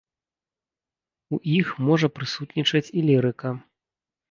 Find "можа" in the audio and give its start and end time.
1.91-2.11